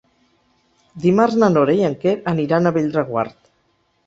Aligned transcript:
Dimarts 1.03 1.37
na 1.43 1.49
Nora 1.57 1.75
i 1.81 1.83
en 1.91 1.99
Quer 2.05 2.15
aniran 2.33 2.71
a 2.71 2.73
Bellreguard. 2.79 3.39